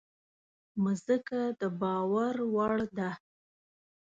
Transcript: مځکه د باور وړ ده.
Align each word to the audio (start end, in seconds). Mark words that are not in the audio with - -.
مځکه 0.83 1.41
د 1.59 1.61
باور 1.81 2.35
وړ 2.53 2.75
ده. 2.97 3.11